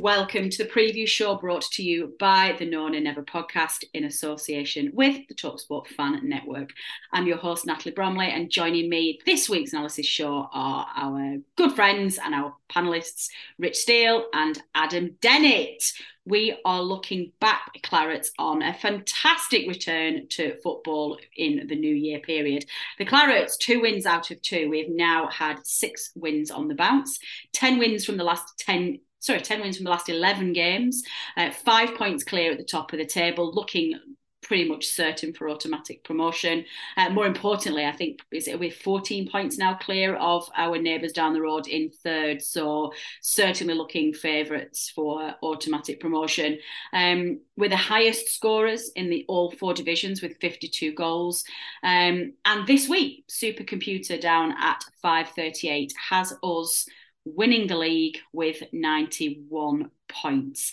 [0.00, 4.04] welcome to the preview show brought to you by the No Nay Never podcast in
[4.04, 6.70] association with the Talksport Fan Network.
[7.12, 11.72] I'm your host, Natalie Bromley, and joining me this week's analysis show are our good
[11.72, 13.28] friends and our panelists,
[13.58, 15.92] Rich Steele and Adam Dennett.
[16.24, 22.20] We are looking back, Clarets, on a fantastic return to football in the new year
[22.20, 22.64] period.
[22.98, 24.70] The Clarets, two wins out of two.
[24.70, 27.18] We've now had six wins on the bounce,
[27.52, 31.02] 10 wins from the last 10 sorry, 10 wins from the last 11 games,
[31.36, 33.94] uh, five points clear at the top of the table, looking
[34.42, 36.64] pretty much certain for automatic promotion.
[36.96, 41.12] Uh, more importantly, I think is it we're 14 points now clear of our neighbours
[41.12, 46.58] down the road in third, so certainly looking favourites for automatic promotion.
[46.92, 51.44] Um, we're the highest scorers in the all four divisions with 52 goals.
[51.82, 56.86] Um, and this week, Supercomputer down at 538 has us
[57.24, 60.72] winning the league with 91 points.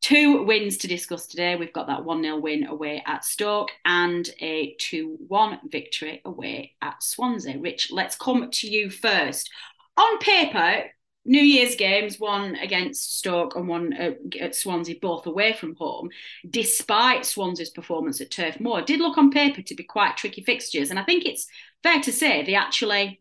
[0.00, 1.54] Two wins to discuss today.
[1.54, 6.74] We've got that 1 0 win away at Stoke and a 2 1 victory away
[6.82, 7.58] at Swansea.
[7.58, 9.48] Rich, let's come to you first.
[9.96, 10.90] On paper,
[11.24, 16.10] New Year's games, one against Stoke and one at Swansea, both away from home,
[16.50, 20.90] despite Swansea's performance at Turf Moor, did look on paper to be quite tricky fixtures.
[20.90, 21.46] And I think it's
[21.84, 23.20] fair to say they actually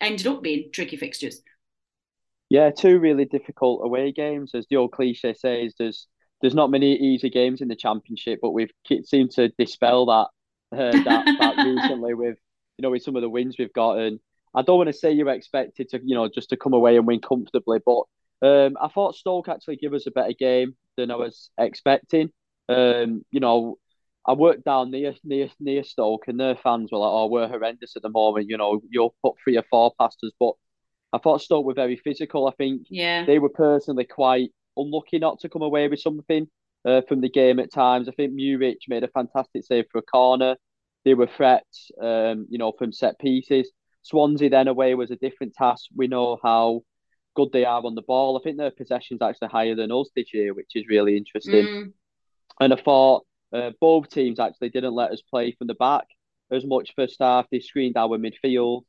[0.00, 1.42] ended up being tricky fixtures.
[2.52, 4.54] Yeah, two really difficult away games.
[4.54, 6.06] As the old cliche says, there's
[6.42, 8.70] there's not many easy games in the championship, but we've
[9.04, 12.36] seemed to dispel that uh, that, that recently with
[12.76, 14.20] you know with some of the wins we've gotten.
[14.54, 16.98] I don't want to say you were expected to you know just to come away
[16.98, 18.02] and win comfortably, but
[18.46, 22.32] um, I thought Stoke actually give us a better game than I was expecting.
[22.68, 23.78] Um, you know,
[24.26, 27.96] I worked down near near near Stoke, and their fans were like, "Oh, we're horrendous
[27.96, 30.52] at the moment." You know, you'll put three or four past us, but
[31.12, 32.48] I thought Stoke were very physical.
[32.48, 33.24] I think yeah.
[33.24, 36.46] they were personally quite unlucky not to come away with something
[36.84, 38.08] uh, from the game at times.
[38.08, 40.56] I think Muric made a fantastic save for a corner.
[41.04, 43.70] They were threats, um, you know, from set pieces.
[44.02, 45.86] Swansea then away was a different task.
[45.94, 46.82] We know how
[47.34, 48.38] good they are on the ball.
[48.38, 51.66] I think their possession's actually higher than us this year, which is really interesting.
[51.66, 51.92] Mm.
[52.60, 56.06] And I thought uh, both teams actually didn't let us play from the back
[56.50, 57.46] as much first half.
[57.50, 58.82] They screened our midfield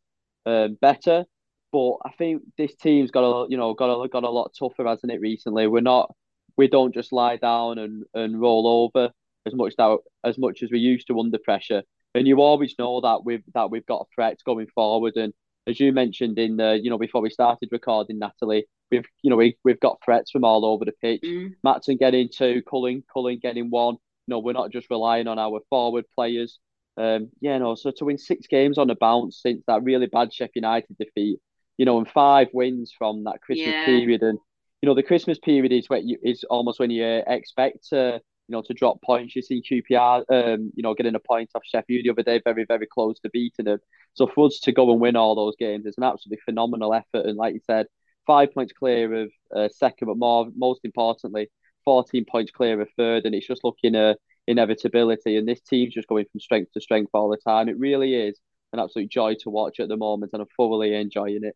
[0.46, 1.26] um, better.
[1.74, 4.86] But I think this team's got a you know got a got a lot tougher,
[4.86, 5.20] hasn't it?
[5.20, 6.14] Recently, we're not
[6.56, 9.12] we don't just lie down and, and roll over
[9.48, 11.82] as much that as much as we used to under pressure.
[12.14, 15.16] And you always know that we've that we've got threats going forward.
[15.16, 15.34] And
[15.66, 19.36] as you mentioned in the you know before we started recording, Natalie, we've you know
[19.36, 21.24] we we've got threats from all over the pitch.
[21.24, 21.56] Mm.
[21.66, 23.96] Maatsen getting two, Cullen Cullen getting one.
[24.28, 26.60] You know we're not just relying on our forward players.
[26.98, 27.74] Um, yeah, no.
[27.74, 31.40] So to win six games on a bounce since that really bad Sheffield United defeat,
[31.78, 33.84] you know, and five wins from that Christmas Yeah.
[33.86, 34.22] period.
[34.24, 34.40] And
[34.82, 38.52] you know, the Christmas period is where you is almost when you expect to you
[38.54, 39.36] know to drop points.
[39.36, 42.66] You see QPR, um, you know, getting a point off Sheffield the other day, very
[42.66, 43.80] very close to beating them.
[44.14, 47.26] So for us to go and win all those games is an absolutely phenomenal effort.
[47.26, 47.88] And like you said,
[48.28, 51.50] five points clear of uh, second, but more most importantly,
[51.86, 53.26] fourteen points clear of third.
[53.26, 54.18] And it's just looking at
[54.48, 55.38] inevitability.
[55.38, 57.70] And this team's just going from strength to strength all the time.
[57.70, 58.40] It really is
[58.74, 61.56] an absolute joy to watch at the moment, and I'm thoroughly enjoying it.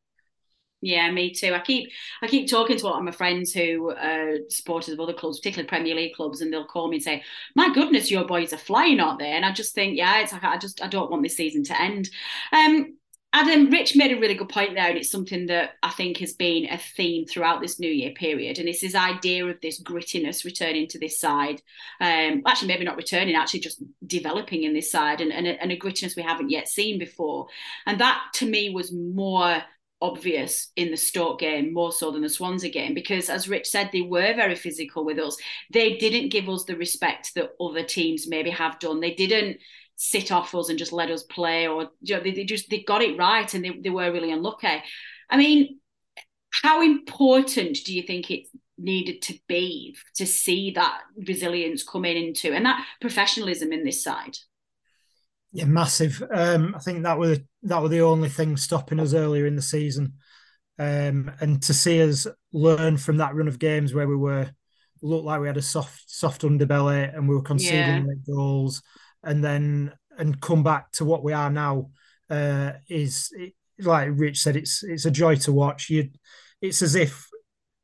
[0.82, 1.54] Yeah, me too.
[1.54, 1.92] I keep
[2.22, 5.68] I keep talking to lot of my friends who are supporters of other clubs, particularly
[5.68, 7.24] Premier League clubs, and they'll call me and say,
[7.56, 10.44] "My goodness, your boys are flying, aren't they?" And I just think, yeah, it's like
[10.44, 12.10] I just I don't want this season to end.
[12.54, 12.98] Um,
[13.34, 16.34] Adam, Rich made a really good point there, and it's something that I think has
[16.34, 20.46] been a theme throughout this New Year period, and it's this idea of this grittiness
[20.46, 21.62] returning to this side.
[22.00, 25.72] Um, actually, maybe not returning, actually just developing in this side, and, and, a, and
[25.72, 27.48] a grittiness we haven't yet seen before.
[27.86, 29.62] And that, to me, was more
[30.02, 33.90] obvious in the Stoke game more so than the Swansea game because as Rich said
[33.92, 35.36] they were very physical with us
[35.74, 39.58] they didn't give us the respect that other teams maybe have done they didn't
[39.98, 42.84] sit off us and just let us play or you know, they, they just they
[42.84, 44.82] got it right and they, they were really unlucky.
[45.30, 45.80] I mean
[46.52, 48.48] how important do you think it
[48.78, 54.38] needed to be to see that resilience coming into and that professionalism in this side?
[55.52, 56.22] Yeah massive.
[56.32, 59.62] Um, i think that was that were the only thing stopping us earlier in the
[59.62, 60.14] season.
[60.80, 64.52] Um, and to see us learn from that run of games where we were
[65.02, 68.34] looked like we had a soft soft underbelly and we were conceding yeah.
[68.36, 68.84] goals
[69.24, 71.90] and then and come back to what we are now
[72.30, 73.32] uh, is
[73.80, 75.90] like Rich said, it's it's a joy to watch.
[75.90, 76.10] You,
[76.62, 77.28] it's as if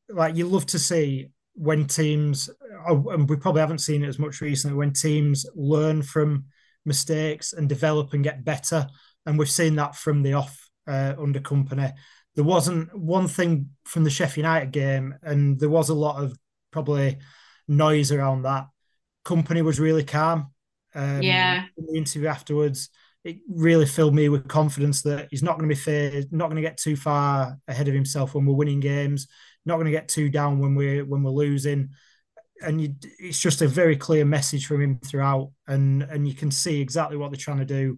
[0.10, 2.50] like you love to see when teams,
[2.88, 6.46] oh, and we probably haven't seen it as much recently, when teams learn from
[6.86, 8.88] mistakes and develop and get better,
[9.26, 11.94] and we've seen that from the off uh, under Kompany.
[12.36, 16.36] There wasn't one thing from the Sheffield United game, and there was a lot of
[16.72, 17.20] probably
[17.68, 18.66] noise around that.
[19.24, 20.53] Kompany was really calm
[20.96, 21.66] um, yeah.
[21.78, 22.90] In the interview afterwards,
[23.24, 26.58] it really filled me with confidence that he's not going to be fair, not going
[26.58, 29.28] to get too far ahead of himself when we're winning games,
[29.66, 31.90] not going to get too down when we're when we're losing.
[32.62, 36.52] And you, it's just a very clear message from him throughout, and and you can
[36.52, 37.98] see exactly what they're trying to do.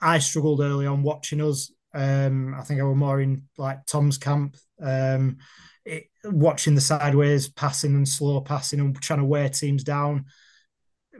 [0.00, 1.72] I struggled early on watching us.
[1.94, 5.38] Um, I think I was more in like Tom's camp, um,
[5.84, 10.26] it, watching the sideways passing and slow passing and trying to wear teams down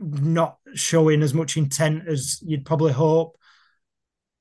[0.01, 3.37] not showing as much intent as you'd probably hope.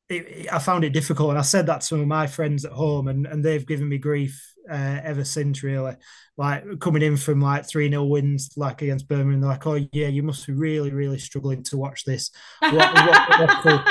[0.09, 2.63] It, it, I found it difficult, and I said that to some of my friends
[2.63, 5.63] at home, and, and they've given me grief uh, ever since.
[5.63, 5.95] Really,
[6.38, 10.07] like coming in from like three 0 wins, like against Birmingham, they're like, "Oh yeah,
[10.07, 13.86] you must be really, really struggling to watch this." What, what,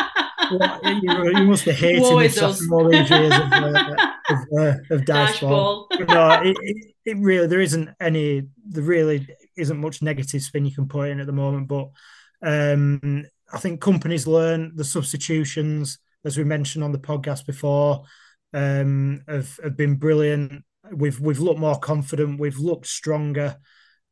[0.52, 4.74] what, you, you, must be hating this after all these years of, uh, of, uh,
[4.90, 5.86] of dashball.
[6.08, 8.42] No, it, it, it really there isn't any.
[8.68, 11.68] There really isn't much negative spin you can put in at the moment.
[11.68, 11.88] But
[12.42, 18.04] um, I think Kompany's learn the substitutions, as we mentioned on the podcast before,
[18.52, 20.64] um, have, have been brilliant.
[20.92, 22.40] We've we've looked more confident.
[22.40, 23.56] We've looked stronger.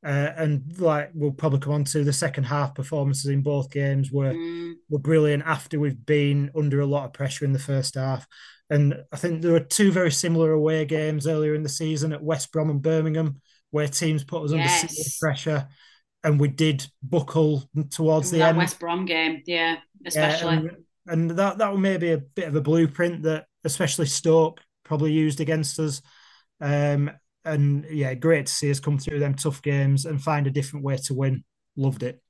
[0.05, 4.13] Uh, and like we'll probably come on to the second half performances in both games
[4.13, 4.75] were mm.
[4.91, 8.27] were brilliant after we've been under a lot of pressure in the first half.
[8.69, 12.23] And I think there were two very similar away games earlier in the season at
[12.23, 13.41] West Brom and Birmingham,
[13.75, 14.83] where teams put us yes.
[14.83, 15.69] under pressure,
[16.23, 18.57] and we did buckle towards the end.
[18.57, 20.55] West Brom game, yeah, especially.
[20.55, 20.71] Yeah,
[21.09, 25.11] and, and, that that may be a bit of a blueprint that especially Stoke probably
[25.11, 26.03] used against us.
[26.61, 27.11] Um,
[27.45, 30.85] and yeah, great to see us come through them tough games and find a different
[30.85, 31.43] way to win.
[31.77, 32.23] Loved it.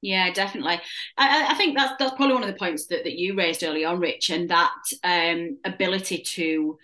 [0.00, 0.80] Yeah, definitely.
[1.16, 3.84] I, I, think that's that's probably one of the points that, that you raised early
[3.84, 4.74] on, Rich, and that
[5.04, 6.76] um, ability to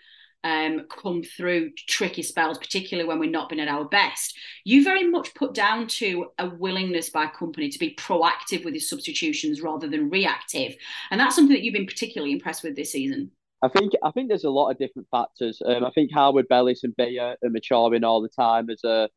[0.44, 4.36] um, come through tricky spells, particularly when we're not been at our best.
[4.64, 8.74] You very much put down to a willingness by a Kompany to be proactive with
[8.74, 10.76] his substitutions rather than reactive,
[11.10, 13.30] and that's something that you've been particularly impressed with this season.
[13.62, 15.60] I think I think there's a lot of different factors.
[15.64, 19.08] Um, I think Harwood Bellis and Beyer are maturing all the time as a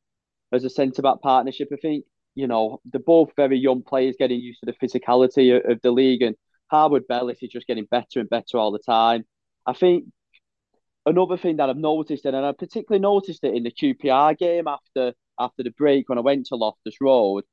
[0.51, 1.69] as a centre back partnership.
[1.72, 5.69] I think you know they're both very young players getting used to the physicality of,
[5.69, 6.36] of the league, and
[6.72, 9.25] Harwood Bellis is just getting better and better all the time.
[9.67, 10.05] I think
[11.05, 15.13] another thing that I've noticed, and I particularly noticed it in the QPR game after
[15.39, 17.43] after the break when I went to Loftus Road.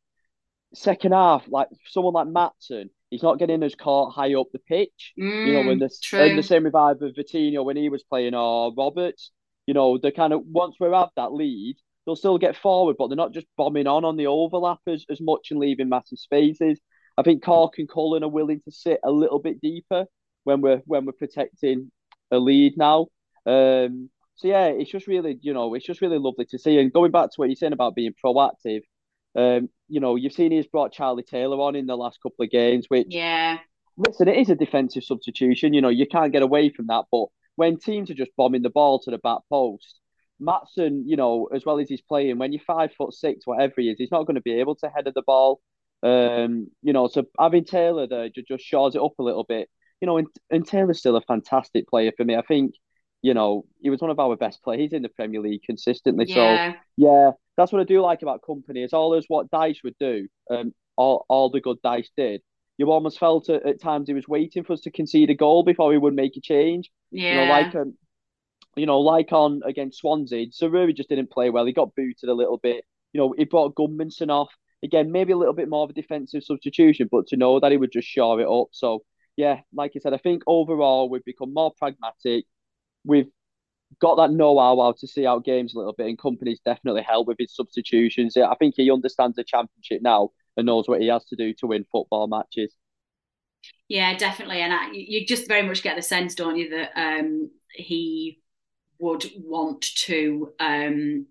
[0.75, 5.13] Second half, like someone like Maatsen, he's not getting as caught high up the pitch.
[5.19, 6.21] Mm, you know, when the true.
[6.21, 9.31] and the same with either Vitinho when he was playing or Roberts.
[9.67, 11.77] You know, they kind of once we have that lead,
[12.07, 15.21] they'll still get forward, but they're not just bombing on on the overlap as, as
[15.21, 16.81] much and leaving massive spaces.
[17.19, 20.07] I think Cork and Cullen are willing to sit a little bit deeper
[20.45, 21.91] when we're when we're protecting
[22.31, 23.09] a lead now.
[23.49, 26.79] Um, so yeah, it's just really, you know, it's just really lovely to see.
[26.79, 28.83] And going back to what you're saying about being proactive,
[29.35, 32.51] um, you know, you've seen he's brought Charlie Taylor on in the last couple of
[32.51, 33.59] games, which yeah,
[33.97, 35.73] listen, it is a defensive substitution.
[35.73, 37.07] You know, you can't get away from that.
[37.11, 37.27] But
[37.57, 39.99] when teams are just bombing the ball to the back post,
[40.41, 43.91] Maatsen, you know, as well as he's playing, when you're five foot six, whatever he
[43.91, 45.61] is, he's not going to be able to head of the ball.
[46.03, 49.69] Um, you know, so having Taylor there just, just shores it up a little bit.
[50.01, 52.37] You know, and, and Taylor's still a fantastic player for me.
[52.37, 52.75] I think
[53.23, 56.27] you know, he was one of our best players in the Premier League consistently.
[56.29, 56.73] Yeah.
[56.73, 58.85] So yeah, that's what I do like about Kompany.
[58.85, 60.29] It's always what Dyche would do.
[60.51, 62.43] Um, all all the good Dyche did.
[62.77, 65.65] You almost felt at, at times he was waiting for us to concede a goal
[65.65, 66.91] before he would make a change.
[67.11, 67.31] Yeah.
[67.31, 67.95] You know, like um,
[68.77, 71.67] you know, like on against Swansea, Zaroury just didn't play well.
[71.67, 72.85] He got booted a little bit.
[73.13, 76.45] You know, he brought Gudmundsson off again, maybe a little bit more of a defensive
[76.45, 78.69] substitution, but to know that he would just shore it up.
[78.73, 79.03] So
[79.37, 82.45] yeah, like I said, I think overall we've become more pragmatic.
[83.09, 83.27] We've
[84.01, 87.27] got that know-how how to see out games a little bit, and Kompany's definitely help
[87.27, 88.37] with his substitutions.
[88.37, 91.67] I think he understands the championship now and knows what he has to do to
[91.67, 92.75] win football matches.
[93.89, 97.51] Yeah, definitely, and I, you just very much get the sense, don't you, that um,
[97.73, 98.41] he
[98.99, 101.27] would want to um,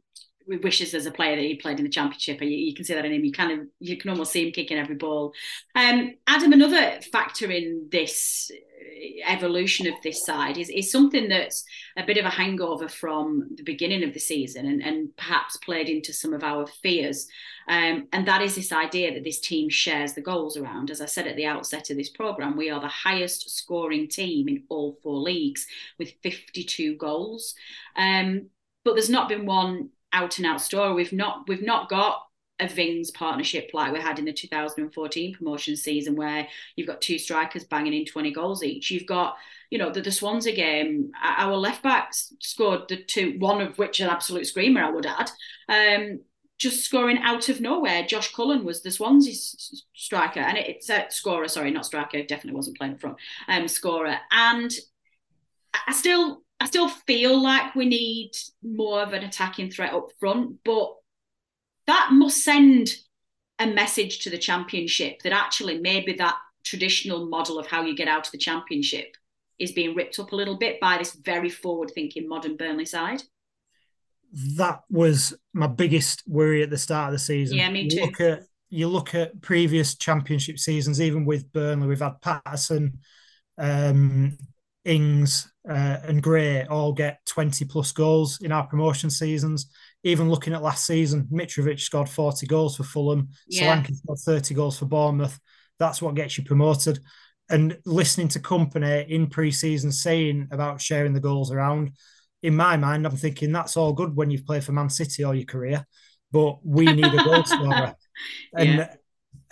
[0.48, 2.42] wishes as a player that he played in the championship.
[2.42, 3.26] You, you, can see that in him.
[3.26, 5.34] You kind of you can almost see him kicking every ball.
[5.76, 8.52] Um, Adam, another factor in this
[9.26, 11.64] evolution of this side is, is something that's
[11.98, 15.90] a bit of a hangover from the beginning of the season and, and perhaps played
[15.90, 17.28] into some of our fears.
[17.68, 20.90] Um, and that is this idea that this team shares the goals around.
[20.90, 24.48] As I said at the outset of this programme, we are the highest scoring team
[24.48, 25.68] in all four leagues
[26.00, 27.56] with 52 goals.
[27.96, 28.50] Um,
[28.84, 30.94] but there's not been one out and out store.
[30.94, 32.24] We've not we've not got
[32.60, 37.20] a Vings partnership like we had in the 2014 promotion season where you've got two
[37.20, 38.90] strikers banging in 20 goals each.
[38.90, 39.36] You've got,
[39.70, 44.00] you know, the, the Swansea game, our left backs scored the two, one of which
[44.00, 45.30] an absolute screamer, I would add.
[45.70, 46.22] Um,
[46.58, 48.08] just scoring out of nowhere.
[48.08, 49.36] Josh Cullen was the Swansea
[49.94, 51.48] striker, and it's a scorer.
[51.48, 52.24] Sorry, not striker.
[52.24, 53.18] Definitely wasn't playing front.
[53.48, 54.72] Um, scorer, and
[55.86, 58.32] I still I still feel like we need
[58.64, 60.94] more of an attacking threat up front, but
[61.86, 62.96] that must send
[63.60, 68.08] a message to the championship that actually maybe that traditional model of how you get
[68.08, 69.16] out of the championship
[69.60, 73.24] is being ripped up a little bit by this very forward thinking modern Burnley side.
[74.58, 77.58] That was my biggest worry at the start of the season.
[77.58, 77.96] Yeah, me too.
[77.96, 83.00] You look at, you look at previous championship seasons, even with Burnley, we've had Paterson,
[83.58, 84.38] um,
[84.88, 89.70] Ings, uh, and Gray all get 20 plus goals in our promotion seasons.
[90.04, 93.82] Even looking at last season, Mitrovic scored 40 goals for Fulham, yeah.
[93.82, 95.38] Solanke scored 30 goals for Bournemouth.
[95.78, 97.00] That's what gets you promoted.
[97.50, 101.92] And listening to Kompany in pre season saying about sharing the goals around,
[102.42, 105.36] in my mind, I'm thinking that's all good when you've played for Man City all
[105.36, 105.86] your career,
[106.32, 107.94] but we need a goal scorer.
[108.52, 108.96] And yeah.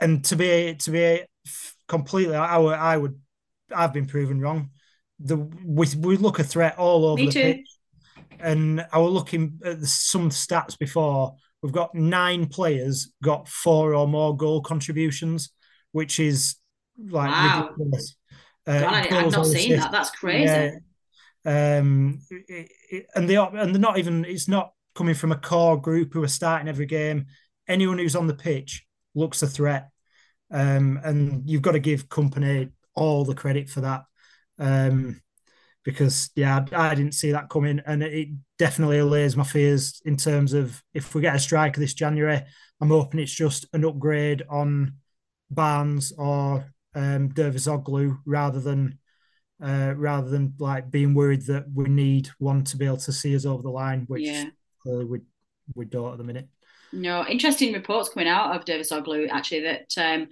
[0.01, 1.22] and to be to be
[1.88, 3.20] completely, I, I would
[3.72, 4.72] I've been proven wrong
[5.19, 7.41] the we, we look a threat all over Me the too.
[7.41, 7.69] pitch.
[8.39, 11.36] And I was looking at some stats before.
[11.62, 15.51] We've got nine players got four or more goal contributions,
[15.93, 16.55] which is
[16.98, 17.69] like wow.
[17.77, 18.15] ridiculous.
[18.67, 19.91] Uh, God, I, have not seen that.
[19.91, 20.79] That's crazy.
[21.45, 21.77] Yeah.
[21.79, 24.25] Um, it, it, and they are, and they're not even.
[24.25, 27.27] It's not coming from a core group who are starting every game.
[27.67, 29.89] Anyone who's on the pitch looks a threat,
[30.51, 34.03] um, and you've got to give Kompany all the credit for that
[34.59, 35.21] um,
[35.83, 40.17] because yeah, I, I, didn't see that coming, and it definitely allays my fears in
[40.17, 42.43] terms of if we get a striker this January,
[42.81, 44.95] I'm hoping it's just an upgrade on
[45.50, 49.00] Barnes or um, Dervisoglu rather than
[49.63, 53.35] uh, rather than like being worried that we need one to be able to see
[53.35, 54.45] us over the line, which yeah.
[54.88, 55.19] uh, we
[55.75, 56.47] we don't at the minute.
[56.91, 60.27] No, interesting reports coming out of Dervisoglu actually that um,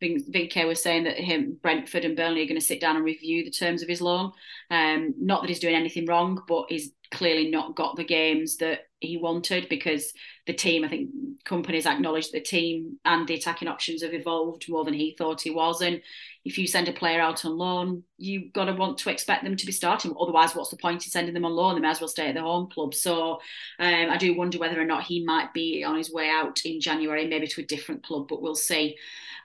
[0.00, 3.44] Vinke was saying that him, Brentford and Burnley are going to sit down and review
[3.44, 4.32] the terms of his loan.
[4.70, 8.80] Um, not that he's doing anything wrong, but he's clearly not got the games that
[9.00, 10.12] he wanted because
[10.46, 11.10] the team, I think
[11.44, 15.50] Kompany's acknowledged the team and the attacking options have evolved more than he thought he
[15.50, 15.80] was.
[15.80, 16.02] And
[16.44, 19.56] if you send a player out on loan, you've got to want to expect them
[19.56, 20.14] to be starting.
[20.20, 21.74] Otherwise, what's the point in sending them on loan?
[21.74, 22.94] They may as well stay at the home club.
[22.94, 23.34] So
[23.78, 26.80] um, I do wonder whether or not he might be on his way out in
[26.80, 28.96] January, maybe to a different club, but we'll see.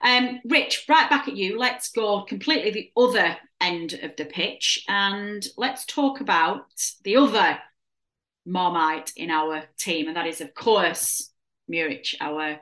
[0.02, 1.58] Um, Rich, right back at you.
[1.58, 6.66] Let's go completely the other end of the pitch and let's talk about
[7.04, 7.58] the other
[8.46, 11.30] Marmite in our team, and that is, of course,
[11.68, 12.60] Muric, our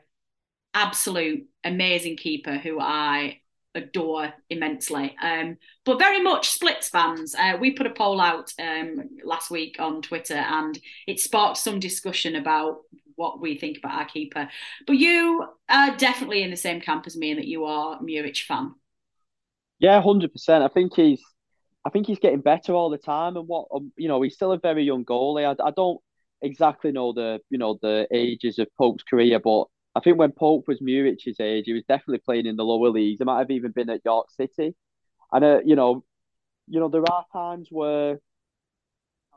[0.74, 3.40] absolute amazing keeper who I
[3.74, 5.16] adore immensely.
[5.20, 7.34] Um, but very much splits fans.
[7.34, 11.80] Uh, we put a poll out um, last week on Twitter and it sparked some
[11.80, 12.80] discussion about
[13.16, 14.48] what we think about our keeper.
[14.86, 18.02] But you are definitely in the same camp as me and that you are a
[18.02, 18.74] Muric fan.
[19.78, 20.62] Yeah, hundred percent.
[20.62, 21.22] I think he's,
[21.84, 23.36] I think he's getting better all the time.
[23.36, 25.44] And what um, you know, he's still a very young goalie.
[25.44, 26.00] I, I don't
[26.40, 29.64] exactly know the you know the ages of Pope's career, but
[29.94, 33.18] I think when Pope was Muric's age, he was definitely playing in the lower leagues.
[33.18, 34.74] He might have even been at York City.
[35.32, 36.04] And uh, you know,
[36.68, 38.18] you know, there are times where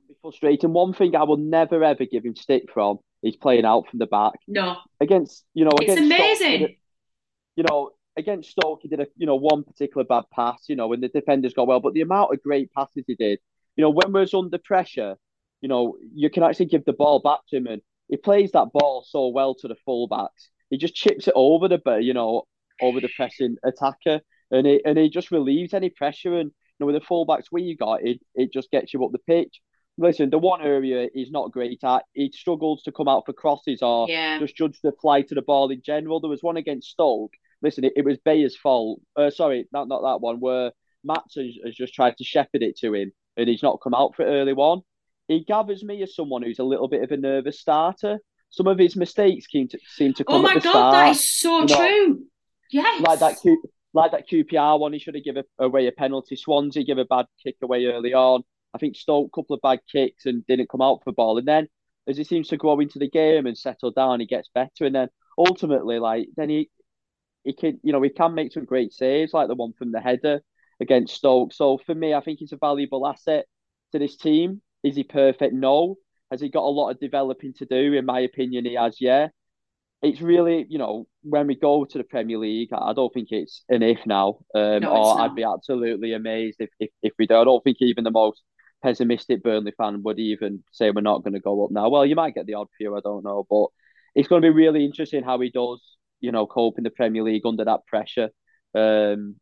[0.08, 0.74] be frustrating.
[0.74, 4.06] One thing I will never ever give him stick from is playing out from the
[4.06, 4.40] back.
[4.48, 6.60] No, against you know, it's against amazing.
[6.60, 6.78] Stoke,
[7.56, 10.66] you know, against Stoke, he did a you know one particular bad pass.
[10.68, 13.40] You know, when the defenders got well, but the amount of great passes he did.
[13.76, 15.18] You know, when we're under pressure,
[15.62, 18.72] you know, you can actually give the ball back to him, and he plays that
[18.72, 20.50] ball so well to the fullbacks.
[20.70, 22.44] He just chips it over the, you know,
[22.82, 26.38] over the pressing attacker, and he and he just relieves any pressure.
[26.38, 29.20] And you know, with the fullbacks we got, it it just gets you up the
[29.20, 29.62] pitch.
[29.98, 33.82] Listen, the one area he's not great at, he struggles to come out for crosses
[33.82, 34.40] or Yeah.
[34.40, 36.20] just judge the flight to the ball in general.
[36.20, 37.32] There was one against Stoke.
[37.62, 39.00] Listen, it, it was Beyer's fault.
[39.16, 40.72] Uh, sorry, not not that one where
[41.04, 44.16] Mats has, has just tried to shepherd it to him and he's not come out
[44.16, 44.82] for early one.
[45.28, 48.20] He gathers me as someone who's a little bit of a nervous starter.
[48.50, 50.94] Some of his mistakes seem to seem to come Oh my god, start.
[50.94, 52.24] that is so you know, true.
[52.72, 53.02] Yes.
[53.02, 56.36] like that Q, like that QPR one, he should have given away a penalty.
[56.36, 58.44] Swansea give a bad kick away early on.
[58.76, 61.38] I think Stoke a couple of bad kicks and didn't come out for ball.
[61.38, 61.68] And then
[62.08, 64.86] as he seems to grow into the game and settle down, he gets better.
[64.86, 66.70] And then ultimately, like then he
[67.44, 70.02] he can you know he can make some great saves, like the one from the
[70.02, 70.42] header
[70.80, 71.54] against Stoke.
[71.54, 73.46] So for me, I think he's a valuable asset
[73.94, 74.62] to this team.
[74.84, 75.54] Is he perfect?
[75.54, 75.96] No.
[76.32, 77.94] Has he got a lot of developing to do?
[77.94, 78.98] In my opinion, he has.
[79.00, 79.30] Yeah
[80.06, 83.64] it's really, you know, when we go to the Premier League, I don't think it's
[83.70, 84.40] an if now.
[84.54, 87.36] Um, No, or I'd be absolutely amazed if, if, if we do.
[87.36, 88.44] I don't think even the most
[88.86, 91.90] pessimistic Burnley fan would even say we're not going to go up now.
[91.90, 93.46] Well, you might get the odd few, I don't know.
[93.50, 93.68] But
[94.14, 95.82] it's going to be really interesting how he does,
[96.20, 98.30] you know, cope in the Premier League under that pressure.
[98.76, 99.38] Um,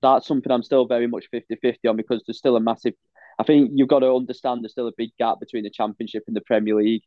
[0.00, 2.94] that's something I'm still very much 50 50 on because there's still a massive.
[3.40, 6.36] I think you've got to understand there's still a big gap between the Championship and
[6.36, 7.02] the Premier League.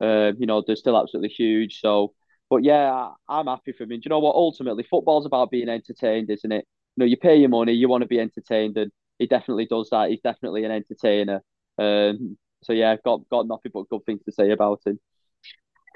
[0.00, 1.80] Uh, you know, they're still absolutely huge.
[1.80, 2.14] So,
[2.48, 3.90] but yeah, I'm happy for him.
[3.90, 4.34] Do you know what?
[4.34, 6.66] Ultimately, football's about being entertained, isn't it?
[6.96, 9.90] You know, you pay your money, you want to be entertained, and he definitely does
[9.90, 10.10] that.
[10.10, 11.42] He's definitely an entertainer.
[11.78, 14.98] Um, so yeah, I've got got nothing but good things to say about him.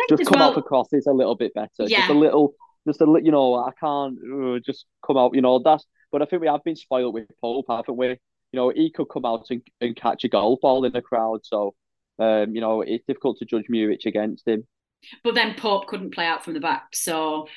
[0.09, 1.89] Just come well- out for crosses a little bit better.
[1.89, 2.55] Just a little,
[2.87, 3.25] just a little.
[3.25, 5.35] You know, I can't uh, just come out.
[5.35, 5.85] You know, that's.
[6.13, 8.09] But I think we have been spoiled with Pope, haven't we?
[8.09, 8.19] You
[8.53, 11.41] know, he could come out and, and catch a golf ball in the crowd.
[11.43, 11.75] So,
[12.19, 14.67] um, you know, it's difficult to judge Muric against him.
[15.25, 17.49] But then Pope couldn't play out from the back, so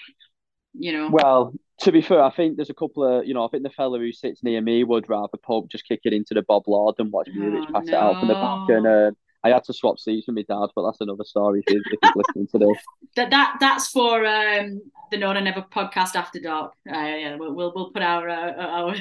[0.73, 1.09] you know.
[1.11, 3.69] Well, to be fair, I think there's a couple of, you know, I think the
[3.69, 6.95] fella who sits near me would rather Pope just kick it into the Bob Lord
[6.99, 8.69] and watch Muric Oh, pass it out from the back.
[8.69, 9.11] And uh,
[9.43, 12.11] I had to swap seats with my dad, but that's another story if, if he's
[12.15, 12.77] listening to this.
[13.15, 16.73] that that that's for um the No No Never podcast after dark.
[16.87, 18.95] Uh, yeah, we'll, we'll we'll put our uh, our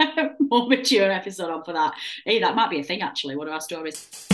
[0.40, 1.94] more mature episode on for that.
[2.24, 3.36] Hey, that might be a thing actually.
[3.36, 4.33] One of our stories.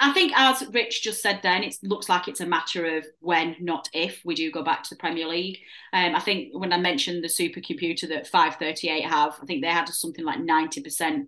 [0.00, 3.56] I think as Rich just said then, it looks like it's a matter of when,
[3.60, 5.58] not if, we do go back to the Premier League.
[5.92, 9.88] Um, I think when I mentioned the supercomputer that 538 have, I think they had
[9.88, 11.26] something like 90%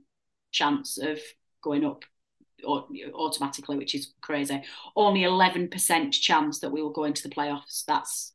[0.50, 1.20] chance of
[1.62, 2.04] going up
[2.64, 4.62] automatically, which is crazy.
[4.96, 7.84] Only 11% chance that we will go into the playoffs.
[7.86, 8.32] That's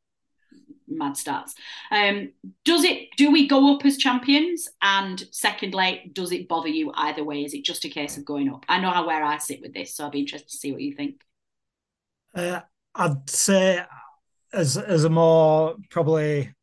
[0.98, 1.52] mad stats.
[1.90, 2.32] Um,
[2.64, 3.08] does it?
[3.16, 4.68] Do we go up as champions?
[4.80, 7.44] And secondly, does it bother you either way?
[7.44, 8.64] Is it just a case of going up?
[8.68, 10.82] I know how where I sit with this, so I'd be interested to see what
[10.82, 11.20] you think.
[12.34, 12.60] Uh,
[12.94, 13.82] I'd say,
[14.52, 16.54] as as a more probably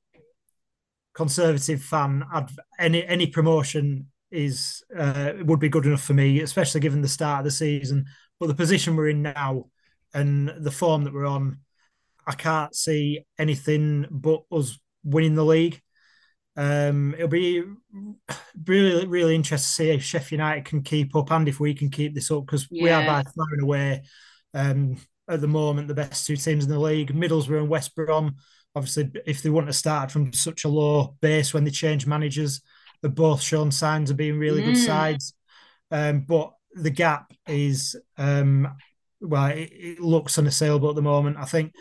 [1.13, 6.81] conservative fan, I'd, any any promotion is uh, would be good enough for me, especially
[6.81, 8.05] given the start of the season.
[8.39, 9.65] But the position we're in now
[10.13, 11.59] and the form that we're on,
[12.29, 15.81] I can't see anything but us winning the league.
[16.55, 17.63] Um, it'll be
[18.65, 21.89] really, really interesting to see if Sheffield United can keep up and if we can
[21.89, 23.05] keep this up because we are Yeah.
[23.07, 24.03] by far and away
[24.53, 27.13] um, at the moment the best two teams in the league.
[27.13, 28.35] Middlesbrough and West Brom.
[28.75, 32.61] Obviously, if they wouldn't have started from such a low base when they changed managers,
[33.01, 34.85] they've both shown signs of being really good Mm.
[34.85, 35.33] sides.
[35.91, 38.67] Um, but the gap is um,
[39.21, 41.37] well, it, it looks unassailable at the moment.
[41.37, 41.73] I think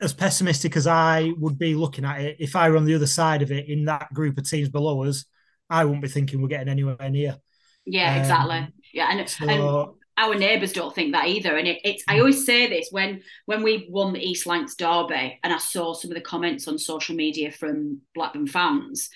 [0.00, 3.06] as pessimistic as I would be looking at it, if I were on the other
[3.06, 5.26] side of it in that group of teams below us,
[5.68, 7.36] I wouldn't be thinking we're getting anywhere near.
[7.84, 8.68] Yeah, um, exactly.
[8.92, 11.56] Yeah, and, so, and our neighbours don't think that either.
[11.56, 15.38] And it, it's I always say this when when we won the East Lancs Derby,
[15.42, 19.10] and I saw some of the comments on social media from Blackburn fans.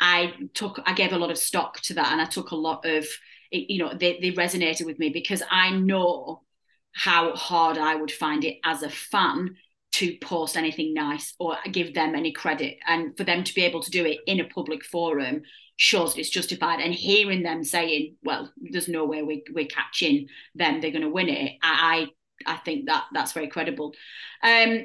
[0.00, 2.84] I took I gave a lot of stock to that, and I took a lot
[2.84, 3.06] of
[3.50, 6.42] you know they they resonated with me because I know
[6.92, 9.56] how hard I would find it as a fan
[9.96, 13.82] to post anything nice or give them any credit and for them to be able
[13.82, 15.40] to do it in a public forum
[15.76, 20.80] shows it's justified and hearing them saying well there's no way we, we're catching them
[20.80, 22.08] they're going to win it I,
[22.46, 23.94] I think that that's very credible
[24.42, 24.84] um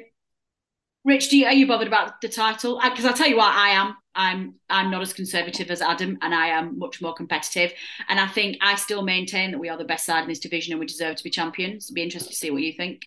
[1.04, 2.80] Rich, do you, are you bothered about the title?
[2.80, 3.96] Because I'll tell you what, I am.
[4.14, 7.72] I'm I'm not as conservative as Adam, and I am much more competitive.
[8.08, 10.72] And I think I still maintain that we are the best side in this division,
[10.72, 11.86] and we deserve to be champions.
[11.86, 13.02] It'd be interested to see what you think.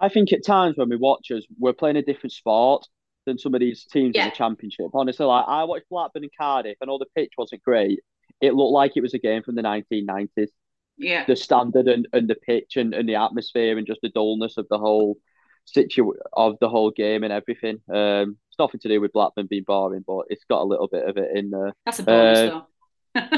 [0.00, 2.86] I think at times when we watch us, we're playing a different sport
[3.26, 4.24] than some of these teams yeah.
[4.24, 4.86] in the championship.
[4.94, 8.00] Honestly, like I watched Blackburn and Cardiff, and all the pitch wasn't great.
[8.40, 10.48] It looked like it was a game from the 1990s.
[10.96, 14.56] Yeah, the standard and, and the pitch and, and the atmosphere and just the dullness
[14.56, 15.16] of the whole
[15.64, 17.80] situ of the whole game and everything.
[17.92, 21.08] Um, it's nothing to do with Blackburn being boring, but it's got a little bit
[21.08, 21.72] of it in there.
[21.84, 22.66] That's a bonus, uh, though.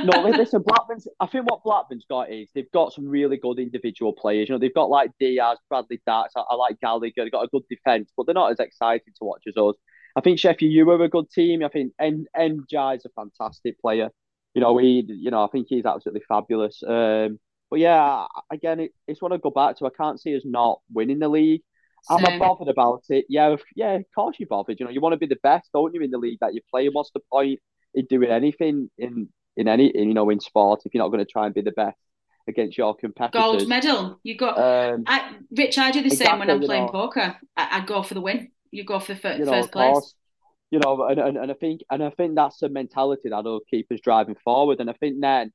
[0.05, 1.07] No, listen, Blackburn's.
[1.19, 4.49] I think what Blackburn's got is they've got some really good individual players.
[4.49, 6.35] You know, they've got like Diaz, Bradley Dack's.
[6.37, 7.13] I, I like Gallagher.
[7.17, 9.75] They've got a good defence, but they're not as exciting to watch as us.
[10.17, 11.65] I think Sheffield U are a good team.
[11.65, 14.11] I think N NJ is a fantastic player.
[14.55, 16.83] You know, he, you know, I think he's absolutely fabulous.
[16.87, 17.39] Um,
[17.71, 19.87] but yeah, again, it, it's what I go back to.
[19.87, 21.63] I can't see us not winning the league.
[22.09, 23.27] I'm not bothered about it.
[23.29, 24.81] Yeah, if, yeah, of course you're bothered.
[24.81, 26.61] You know, you want to be the best, don't you, in the league that you
[26.71, 26.89] play?
[26.89, 27.61] What's the point
[27.95, 31.25] in doing anything in in any in, you know in sport if you're not going
[31.25, 31.99] to try and be the best
[32.49, 33.41] against your competitors?
[33.41, 34.21] Gold medal.
[34.23, 34.59] You got.
[34.59, 37.37] Um, I, Rich, I do the exactly, same when I'm playing know, poker.
[37.57, 38.51] I, I, go for the win.
[38.71, 39.93] You go for first, you know, first place.
[39.93, 40.15] Course,
[40.71, 43.91] you know, and, and, and I think and I think that's the mentality that'll keep
[43.93, 44.81] us driving forward.
[44.81, 45.53] And I think then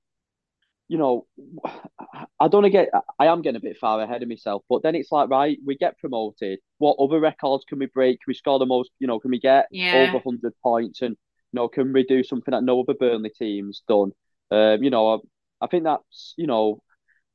[0.88, 1.26] you know,
[2.40, 5.12] I don't get, I am getting a bit far ahead of myself, but then it's
[5.12, 6.60] like, right, we get promoted.
[6.80, 8.20] What other records can we break?
[8.20, 10.06] Can we score the most, you know, can we get yeah.
[10.10, 11.02] over 100 points?
[11.02, 11.16] And,
[11.56, 14.12] know, can we do something that no other Burnley team's done?
[14.52, 16.82] Um, you know, I, I think that's, you know,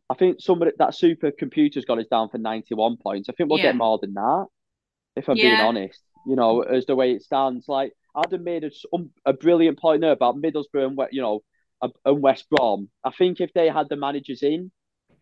[0.09, 3.29] I think somebody, that supercomputer's got us down for 91 points.
[3.29, 3.67] I think we'll yeah.
[3.67, 4.47] get more than that,
[5.17, 5.57] if I'm yeah.
[5.57, 7.67] being honest, you know, as the way it stands.
[7.69, 8.71] Like, Adam made a,
[9.25, 11.43] a brilliant point there about Middlesbrough and, you know,
[12.05, 12.91] and West Brom.
[13.05, 14.71] I think if they had the managers in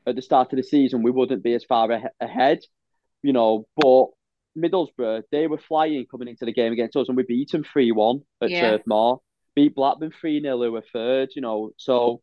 [0.06, 2.61] at the start of the season, we wouldn't be as far ahead,
[3.22, 3.66] you know.
[3.76, 4.06] But
[4.61, 7.92] Middlesbrough, they were flying coming into the game against us, and we beat them 3
[7.92, 8.61] 1 at yeah.
[8.61, 9.21] Turf Moor.
[9.55, 11.73] Beat Blackburn 3 0, who were third, you know.
[11.77, 12.23] So,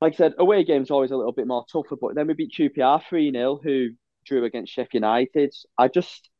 [0.00, 2.52] like I said, away games always a little bit more tougher, but then we beat
[2.56, 3.90] QPR 3 0, who
[4.26, 5.54] drew against Sheffield United.
[5.78, 6.30] I just,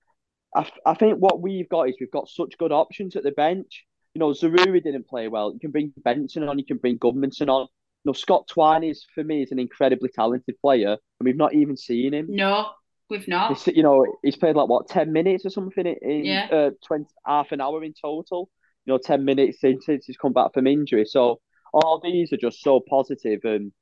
[0.55, 3.85] I, I think what we've got is we've got such good options at the bench
[4.15, 5.53] you know, Zaroury didn't play well.
[5.53, 7.63] You can bring Benson on, you can bring Gudmundsson on.
[7.63, 11.55] You know, Scott Twine is for me is an incredibly talented player, and we've not
[11.55, 12.27] even seen him.
[12.29, 12.71] No,
[13.11, 13.57] we've not.
[13.57, 16.49] He's, you know, he's played like what ten minutes or something in yeah.
[16.51, 18.51] uh, twenty half an hour in total.
[18.87, 21.05] You know, ten minutes since he's come back from injury.
[21.07, 21.41] So
[21.73, 23.73] all these are just so positive, and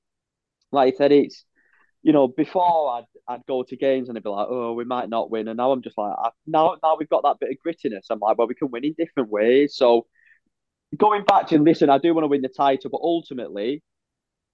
[0.70, 1.44] like I said, it's
[2.02, 5.08] you know, before I'd I'd go to games and I'd be like, oh, we might
[5.08, 7.56] not win, and now I'm just like, I, now now we've got that bit of
[7.64, 8.06] grittiness.
[8.10, 9.76] I'm like, well, we can win in different ways.
[9.76, 10.06] So
[10.96, 13.82] going back to listen, I do want to win the title, but ultimately,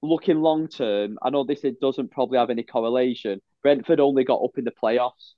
[0.03, 3.41] looking long term, I know this it doesn't probably have any correlation.
[3.63, 5.33] Brentford only got up in the playoffs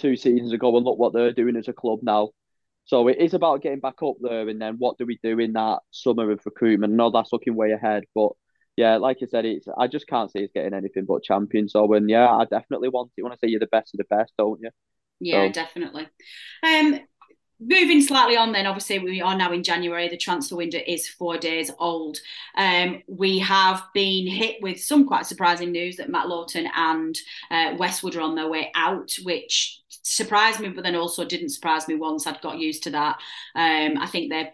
[0.00, 2.30] two seasons ago, and look what they're doing as a club now.
[2.84, 5.52] So it is about getting back up there, and then what do we do in
[5.52, 6.92] that summer of recruitment?
[6.92, 8.32] I know that's looking way ahead, but
[8.76, 11.72] yeah, like I said, it's I just can't see us getting anything but champions.
[11.72, 13.22] So, and yeah, I definitely want it.
[13.22, 14.70] Want to say you're the best of the best, don't you?
[15.20, 15.52] Yeah, so.
[15.52, 16.08] definitely.
[16.62, 16.98] Um,
[17.66, 20.08] moving slightly on then obviously we are now in january.
[20.08, 22.18] The transfer window is four days old.
[22.56, 27.16] Um, we have been hit with some quite surprising news that matt Lowton and
[27.50, 31.86] uh, westwood are on their way out which surprised me but then also didn't surprise
[31.86, 33.18] me once i'd got used to that.
[33.54, 34.52] Um, i think they're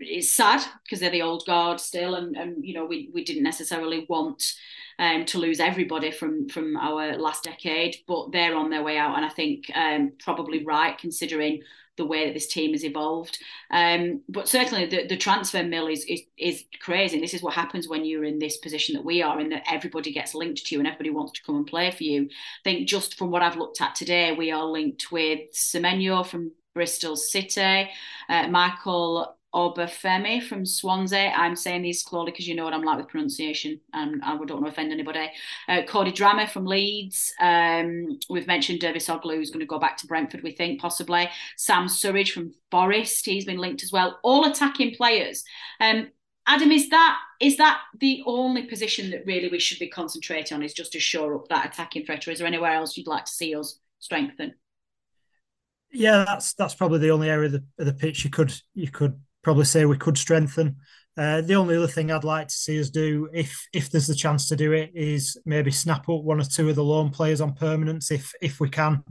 [0.00, 3.42] it's sad because they're the old guard still and, and you know we, we didn't
[3.42, 4.54] necessarily want
[4.98, 9.16] um, to lose everybody from from our last decade, but they're on their way out,
[9.16, 11.62] and I think um, probably right considering
[11.98, 13.38] the way that this team has evolved.
[13.70, 17.20] Um, but certainly the, the transfer mill is, is is crazy.
[17.20, 20.12] This is what happens when you're in this position that we are in, that everybody
[20.12, 22.22] gets linked to you and everybody wants to come and play for you.
[22.30, 26.52] I think just from what I've looked at today, we are linked with Semenyo from
[26.72, 27.90] Bristol City,
[28.28, 31.32] uh, Michael Obafemi from Swansea.
[31.36, 34.48] I'm saying these slowly because you know what I'm like with pronunciation, and I don't
[34.48, 35.32] want to offend anybody.
[35.68, 37.34] Uh, Cody Drameh from Leeds.
[37.40, 41.28] Um, we've mentioned Dervisoglu, who's going to go back to Brentford, we think possibly.
[41.56, 44.20] Sam Surridge from Forest, he's been linked as well.
[44.22, 45.42] All attacking players.
[45.80, 46.08] Um,
[46.46, 50.62] Adam, is that is that the only position that really we should be concentrating on?
[50.62, 53.24] Is just to shore up that attacking threat, or is there anywhere else you'd like
[53.24, 54.54] to see us strengthen?
[55.90, 58.90] Yeah, that's that's probably the only area of the, of the pitch you could you
[58.90, 60.76] could probably say we could strengthen.
[61.16, 64.14] Uh, the only other thing I'd like to see us do, if if there's the
[64.14, 67.40] chance to do it, is maybe snap up one or two of the loan players
[67.40, 69.02] on permanence, if if we can.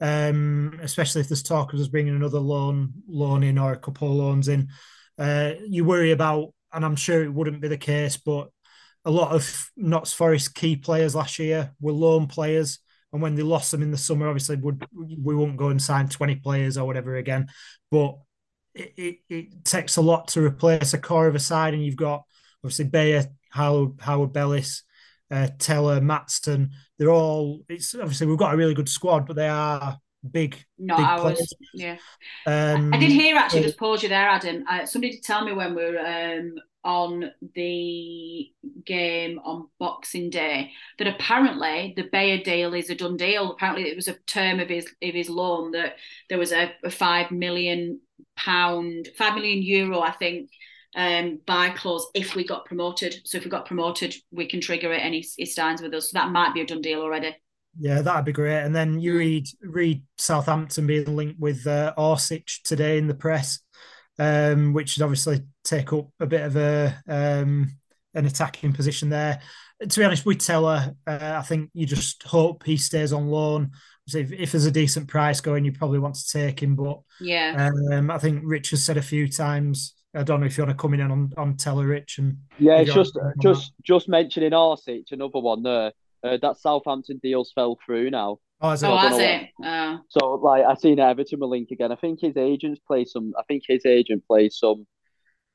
[0.00, 4.08] Um, especially if there's talk of us bringing another loan loan in or a couple
[4.08, 4.68] of loans in.
[5.18, 8.48] Uh, you worry about, and I'm sure it wouldn't be the case, but
[9.04, 12.78] a lot of Notts Forest key players last year were loan players
[13.12, 16.08] and when they lost them in the summer, obviously would we won't go and sign
[16.08, 17.48] twenty players or whatever again.
[17.90, 18.16] But
[18.74, 21.96] it, it, it, takes a lot to replace a core of a side, and you've
[21.96, 22.24] got
[22.64, 24.82] obviously Beyer, Harwood, Harwood Bellis,
[25.30, 26.70] uh, Tella, Maatsen.
[26.98, 27.62] They're all.
[27.68, 29.98] It's obviously we've got a really good squad, but they are
[30.30, 30.56] big.
[30.78, 31.22] Not big ours.
[31.22, 31.54] Players.
[31.74, 31.96] Yeah.
[32.46, 33.62] Um, I did hear actually.
[33.62, 34.64] Just pause you there, Adam.
[34.68, 36.54] Uh, somebody did tell me when we were um,
[36.84, 38.50] on the
[38.84, 43.52] game on Boxing Day that apparently the Beyer deal is a done deal.
[43.52, 45.96] Apparently, it was a term of his of his loan that
[46.28, 48.00] there was a, a five million
[48.36, 50.50] pound, five million euro, I think,
[50.94, 53.16] um, buy clause if we got promoted.
[53.24, 56.10] So if we got promoted, we can trigger it, and he, he stands with us.
[56.10, 57.36] So that might be a done deal already.
[57.78, 58.62] Yeah, that'd be great.
[58.62, 63.60] And then you read read Southampton being linked with uh, Orsic today in the press
[64.18, 67.76] um, which would obviously take up a bit of a um,
[68.14, 69.40] an attacking position there.
[69.88, 73.72] To be honest, with Tella, uh, I think you just hope he stays on loan.
[74.14, 76.74] If, if, there's a decent price going, you probably want to take him.
[76.74, 79.94] But yeah, um, I think Rich has said a few times.
[80.14, 82.78] I don't know if you want to come in on on Tella, Rich, and yeah,
[82.78, 85.92] it's just just just mentioning Orsic, another one there.
[86.24, 88.38] Uh, that Southampton deals fell through now.
[88.60, 88.86] Oh, has it?
[88.86, 89.48] Oh, has it?
[89.64, 89.98] Oh.
[90.08, 91.90] So, like, I seen Everton will link again.
[91.90, 93.32] I think his agents play some.
[93.36, 94.86] I think his agent plays some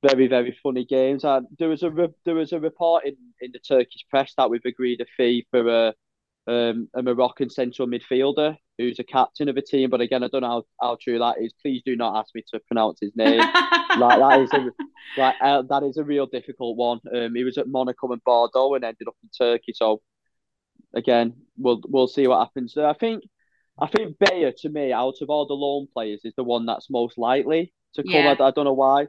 [0.02, 1.24] very, very funny games.
[1.24, 1.92] And there was a
[2.26, 5.68] there was a report in, in the Turkish press that we've agreed a fee for
[5.68, 5.94] a
[6.48, 9.90] um, a Moroccan central midfielder who's a captain of a team.
[9.90, 11.54] But again, I don't know how, how true that is.
[11.62, 13.40] Please do not ask me to pronounce his name.
[13.98, 14.72] like that is a
[15.18, 17.00] like uh, that is a real difficult one.
[17.14, 19.74] Um, he was at Monaco and Bordeaux and ended up in Turkey.
[19.76, 20.02] So
[20.96, 22.88] again, we'll we'll see what happens there.
[22.88, 23.24] I think
[23.80, 26.90] I think Beyer to me, out of all the loan players, is the one that's
[26.90, 28.12] most likely to come.
[28.12, 28.36] Yeah.
[28.40, 29.08] I, I, don't know why.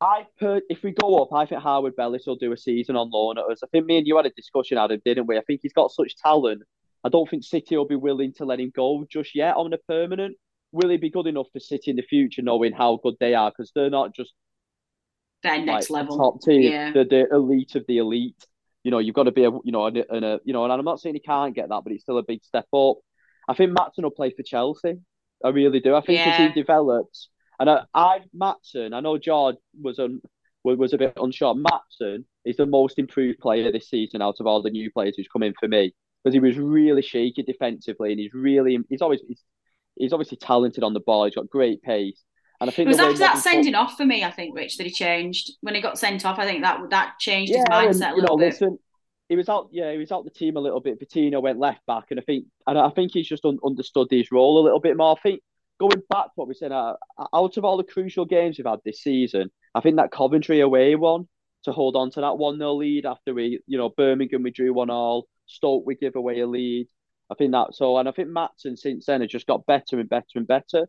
[0.00, 3.10] I put if we go up, I think Harwood Bellis will do a season on
[3.10, 3.62] loan at us.
[3.62, 5.36] I think me and you had a discussion, Adam, didn't we?
[5.36, 6.62] I think he's got such talent.
[7.04, 9.78] I don't think City will be willing to let him go just yet on a
[9.78, 10.36] permanent.
[10.72, 13.50] Will he be good enough for City in the future, knowing how good they are?
[13.50, 14.32] Because they're not just
[15.42, 16.70] their next like, level top team.
[16.70, 16.92] Yeah.
[16.92, 18.46] They're the elite of the elite
[18.82, 20.84] you know, you've got to be a, you know, and a, you know, and I'm
[20.84, 22.96] not saying he can't get that, but it's still a big step up.
[23.48, 24.98] I think Maatsen will play for Chelsea.
[25.44, 25.94] I really do.
[25.94, 26.32] I think yeah.
[26.32, 27.28] as he develops,
[27.60, 30.00] and I, I Maatsen, I know George was
[30.64, 31.54] was a bit unsure.
[31.54, 35.28] Maatsen is the most improved player this season out of all the new players who's
[35.28, 39.20] come in for me because he was really shaky defensively, and he's really he's always
[39.28, 39.44] he's,
[39.96, 41.26] he's obviously talented on the ball.
[41.26, 42.24] He's got great pace.
[42.62, 44.22] And I think it was after that sending off for me.
[44.22, 46.38] I think Rich that he changed when he got sent off.
[46.38, 48.52] I think that that changed yeah, his mindset and, a little know, bit.
[48.52, 48.78] Listen,
[49.30, 49.68] he was out.
[49.70, 50.98] Yeah, he was out the team a little bit.
[50.98, 54.30] Patino went left back, and I think and I think he's just un- understood his
[54.30, 55.16] role a little bit more.
[55.16, 55.40] I think
[55.80, 56.94] going back to what we said, uh,
[57.34, 60.94] out of all the crucial games we've had this season, I think that Coventry away
[60.94, 61.26] one
[61.64, 64.72] to hold on to that one 0 lead after we, you know, Birmingham we drew
[64.74, 66.86] one all, Stoke we give away a lead.
[67.30, 70.08] I think that so, and I think Maatsen since then has just got better and
[70.08, 70.86] better and better.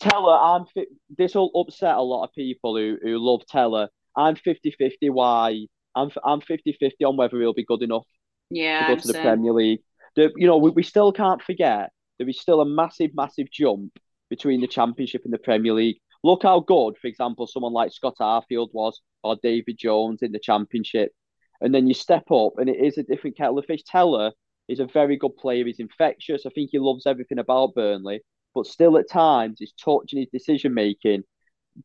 [0.00, 0.84] Tella, I'm
[1.16, 3.88] this will upset a lot of people who, who love Tella.
[4.16, 8.06] I'm 50-50 why I'm I'm 50-50 on whether he'll be good enough
[8.50, 9.80] yeah, to go to the Premier League.
[10.14, 13.98] The, you know, we, we still can't forget there is still a massive, massive jump
[14.32, 15.98] between the Championship and the Premier League.
[16.24, 20.38] Look how good, for example, someone like Scott Arfield was or David Jones in the
[20.38, 21.12] Championship.
[21.60, 23.82] And then you step up and it is a different kettle of fish.
[23.84, 24.32] Tella
[24.68, 25.66] is a very good player.
[25.66, 26.46] He's infectious.
[26.46, 28.22] I think he loves everything about Burnley
[28.54, 31.24] but still at times his touch and his decision making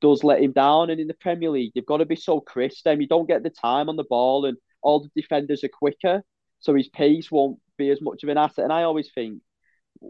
[0.01, 0.89] does let him down.
[0.89, 2.83] And in the Premier League, you've got to be so crisp.
[2.83, 6.23] Then you don't get the time on the ball, and all the defenders are quicker,
[6.59, 8.65] so his pace won't be as much of an asset.
[8.65, 9.41] And I always think,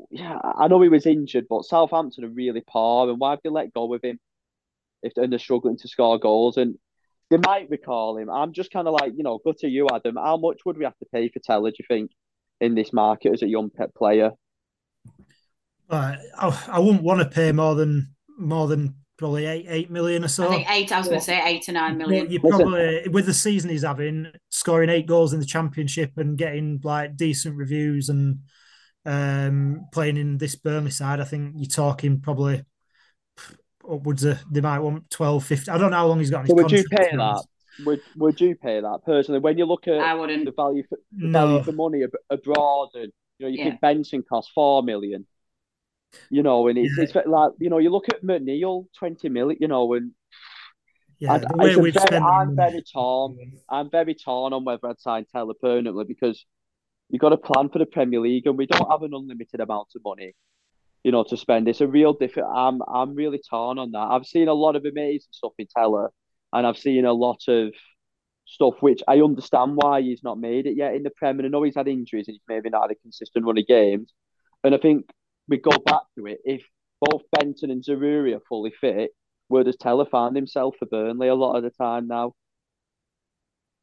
[0.10, 3.50] yeah, I know he was injured, but Southampton are really poor, and why have they
[3.50, 4.19] let go of him
[5.04, 6.58] if they're, they're struggling to score goals?
[6.58, 6.76] And
[7.30, 8.30] they might recall him.
[8.30, 10.15] I'm just kind of like, you know, go to you, Adam.
[10.15, 12.12] How much would we have to pay for Tella, do you think,
[12.62, 14.32] in this market as a young pet player?
[15.89, 20.23] Uh, I, I wouldn't want to pay more than more than probably eight eight million
[20.23, 20.47] or so.
[20.47, 20.91] I think eight.
[20.91, 22.30] I was going to say eight to nine million.
[22.30, 26.80] You probably with the season he's having, scoring eight goals in the championship and getting
[26.84, 28.39] like decent reviews and
[29.08, 31.20] um, playing in this Burnley side.
[31.20, 32.63] I think you're talking probably
[33.89, 35.74] upwards of they might want 12, 15.
[35.74, 36.46] I don't know how long he's got.
[36.48, 37.43] so would you pay that?
[37.86, 39.39] Would Would you pay that personally?
[39.39, 40.46] When you look at I wouldn't.
[40.46, 41.48] the value for the No.
[41.48, 43.63] value for money abroad, and you know you Yeah.
[43.65, 45.26] think Benson costs four million.
[46.30, 47.04] You know, and it's, Yeah.
[47.04, 49.58] it's like you know you look at McNeil, twenty million.
[49.62, 50.12] You know, and
[51.20, 52.72] Yeah, I, the way we've very, spent I'm money.
[52.72, 53.38] very torn.
[53.70, 56.43] I'm very torn on whether I'd sign Taylor permanently because
[57.10, 59.89] you've got to plan for the Premier League, and we don't have an unlimited amount
[59.96, 60.34] of money,
[61.04, 61.67] you know, to spend.
[61.67, 62.50] It's a real different.
[62.54, 64.08] I'm I'm really torn on that.
[64.12, 66.10] I've seen a lot of amazing stuff in Tella,
[66.54, 67.74] and I've seen a lot of
[68.46, 71.46] stuff which I understand why he's not made it yet in the Premier.
[71.46, 74.13] I know he's had injuries and he's maybe not had a consistent run of games,
[74.63, 75.06] and I think
[75.48, 76.63] we go back to it if
[77.00, 79.12] both Benson and Zaroury are fully fit.
[79.50, 82.34] Where does Tella find himself for Burnley a lot of the time now?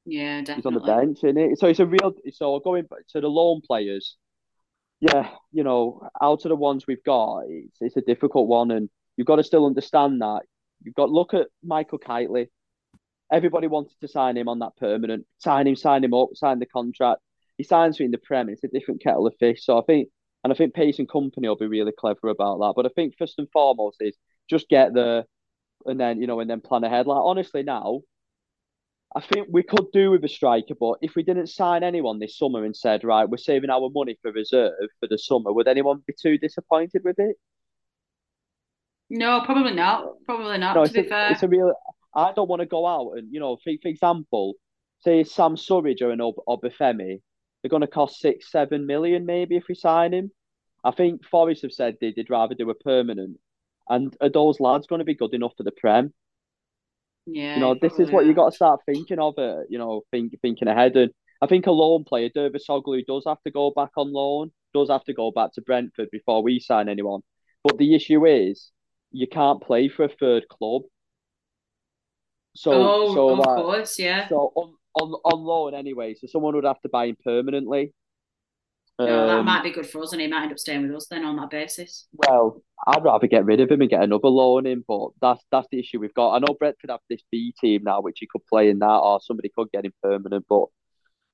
[0.07, 1.59] Yeah, He's on the bench, isn't it?
[1.59, 2.13] So it's a real.
[2.33, 4.17] So going back to the loan players,
[5.01, 8.91] yeah, you know, out of the ones we've got, it's, it's a difficult one, and
[9.17, 10.43] you've got to still understand that.
[10.83, 12.49] You've got look at Michael Kitely.
[13.33, 15.27] Everybody wanted to sign him on that permanent.
[15.39, 17.23] Sign him, sign him up, sign the contract.
[17.57, 18.49] He signs for in the Prem.
[18.49, 19.65] It's a different kettle of fish.
[19.65, 20.09] So I think,
[20.43, 22.75] and I think Pace and Kompany will be really clever about that.
[22.77, 24.17] But I think first and foremost is
[24.51, 25.25] just get there,
[25.87, 27.07] and then you know, and then plan ahead.
[27.07, 28.01] Like honestly, now
[29.17, 32.37] I think we could do with a striker, but if we didn't sign anyone this
[32.37, 36.03] summer and said, right, we're saving our money for reserve for the summer, would anyone
[36.05, 37.37] be too disappointed with it?
[39.11, 40.15] No, probably not.
[40.27, 40.75] Probably not.
[40.75, 41.31] No, to be a, fair.
[41.31, 41.75] it's a real.
[42.17, 44.55] I don't want to go out and you know, for, for example,
[45.01, 47.21] say Sam Surridge or an Ob- Obafemi,
[47.63, 50.33] they're going to cost six, seven million maybe if we sign him.
[50.83, 53.39] I think Forest have said they'd rather do a permanent,
[53.89, 56.13] and are those lads going to be good enough for the Prem?
[57.27, 59.35] Yeah, You know, this is what you got to start thinking of.
[59.39, 59.67] it.
[59.71, 60.97] you know, think, thinking ahead.
[60.97, 61.11] And
[61.41, 64.51] I think a loan player, Dervisoglu, does have to go back on loan.
[64.73, 67.21] Does have to go back to Brentford before we sign anyone.
[67.63, 68.71] But the issue is,
[69.11, 70.83] you can't play for a third club.
[72.57, 74.29] So, oh, so of like, course, yeah.
[74.29, 76.15] so on, on on loan anyway.
[76.15, 77.93] So someone would have to buy him permanently.
[78.99, 80.95] No, that Um, might be good for us, and he might end up staying with
[80.95, 82.07] us then on that basis.
[82.13, 85.67] Well, I'd rather get rid of him and get another loan in, but that's that's
[85.73, 86.35] the issue we've got.
[86.35, 89.21] I know Brentford have this B team now, which he could play in that, or
[89.21, 90.47] somebody could get him permanent.
[90.49, 90.67] But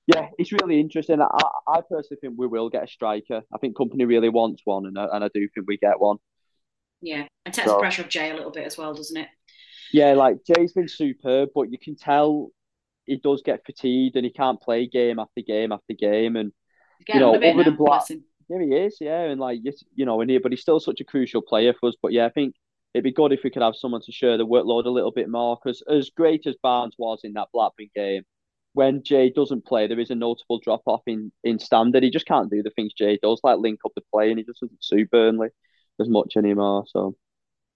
[0.07, 1.21] yeah, it's really interesting.
[1.21, 1.27] I,
[1.67, 3.43] I personally think we will get a striker.
[3.53, 6.17] I think Kompany really wants one, and I, and I do think we get one.
[7.01, 9.27] Yeah, and takes So- the pressure off Jay a little bit as well, doesn't it?
[9.93, 12.49] Yeah, like Jay's been superb, but you can tell
[13.05, 16.35] he does get fatigued and he can't play game after game after game.
[16.37, 16.53] And
[17.05, 18.19] Getting know, on a bit other than Black- bless.
[18.49, 18.97] Yeah, he is.
[18.99, 19.59] Yeah, and like
[19.95, 21.95] you know, in here, but he's still such a crucial player for us.
[22.01, 22.55] But yeah, I think
[22.93, 25.29] it'd be good if we could have someone to share the workload a little bit
[25.29, 25.57] more.
[25.61, 28.23] Because as great as Barnes was in that Blackburn game,
[28.73, 32.03] when Jay doesn't play, there is a notable drop off in in standard.
[32.03, 34.45] He just can't do the things Jay does, like link up the play, and he
[34.45, 35.49] just doesn't suit Burnley
[35.99, 36.85] as much anymore.
[36.87, 37.15] So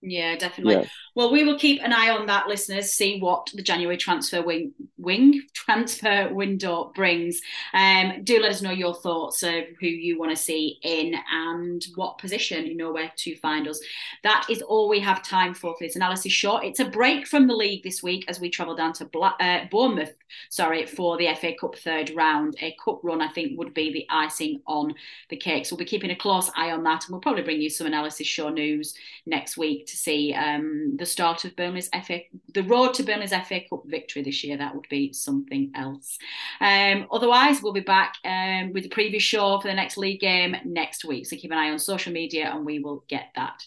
[0.07, 0.75] Yeah, definitely.
[0.75, 2.93] yeah, Well, we will keep an eye on that, listeners.
[2.93, 7.41] See what the January transfer wing, wing transfer window brings.
[7.73, 11.83] Um, do let us know your thoughts of who you want to see in and
[11.95, 12.67] what position.
[12.67, 13.79] You know where to find us.
[14.23, 16.57] That is all we have time for for this analysis show.
[16.57, 19.61] It's a break from the league this week as we travel down to Bla- uh,
[19.71, 20.13] Bournemouth.
[20.51, 22.55] Sorry for the FA Cup third round.
[22.61, 24.93] A cup run, I think, would be the icing on
[25.29, 25.65] the cake.
[25.65, 27.87] So we'll be keeping a close eye on that, and we'll probably bring you some
[27.87, 28.93] analysis show news
[29.25, 32.19] next week to see um, the start of Burnley's FA,
[32.53, 34.57] the road to Burnley's FA Cup victory this year.
[34.57, 36.17] That would be something else.
[36.59, 40.55] Um, otherwise, we'll be back um, with the preview show for the next league game
[40.65, 41.25] next week.
[41.25, 43.63] So keep an eye on social media, and we will get that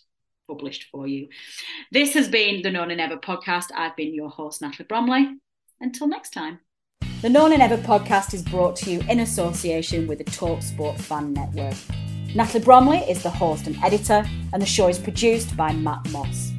[0.46, 1.28] published for you.
[1.92, 3.66] This has been the No Nay Never podcast.
[3.74, 5.38] I've been your host, Natalie Bromley.
[5.80, 6.60] Until next time.
[7.22, 10.98] The No Nay Never podcast is brought to you in association with the Talk Sport
[11.00, 11.74] Fan Network.
[12.38, 16.52] Natalie Bromley is the host and editor, and the show is produced by Matt Moss.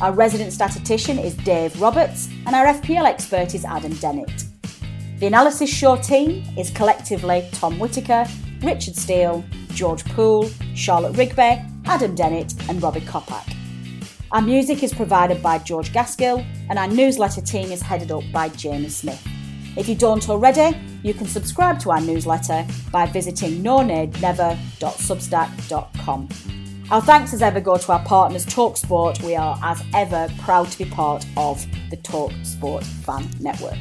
[0.00, 4.46] Our resident statistician is Dave Roberts, and our FPL expert is Adam Dennett.
[5.18, 8.24] The analysis show team is collectively Tom Whitaker,
[8.62, 13.54] Richard Steele, George Poole, Charlotte Rigby, Adam Dennett, and Robbie Kopak.
[14.32, 18.48] Our music is provided by George Gaskill, and our newsletter team is headed up by
[18.48, 19.22] Jamie Smith.
[19.76, 26.28] If you don't already, you can subscribe to our newsletter by visiting nonadenever.substack.com.
[26.90, 29.22] Our thanks as ever go to our partners TalkSport.
[29.22, 33.78] We are as ever proud to be part of the TalkSport Fan Network.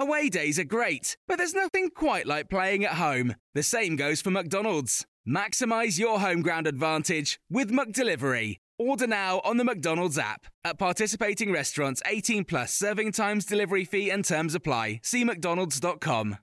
[0.00, 3.34] Away days are great, but there's nothing quite like playing at home.
[3.54, 5.06] The same goes for McDonald's.
[5.28, 8.58] Maximise your home ground advantage with McDelivery.
[8.78, 10.46] Order now on the McDonald's app.
[10.64, 15.00] At participating restaurants, 18 plus serving times, delivery fee, and terms apply.
[15.02, 16.38] See McDonald's.com.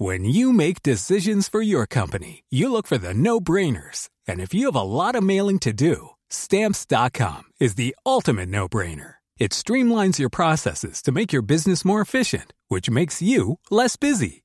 [0.00, 4.08] When you make decisions for your company, you look for the no brainers.
[4.28, 8.68] And if you have a lot of mailing to do, stamps.com is the ultimate no
[8.68, 9.14] brainer.
[9.38, 14.44] It streamlines your processes to make your business more efficient, which makes you less busy.